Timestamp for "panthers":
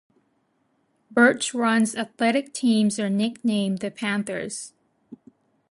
3.91-4.73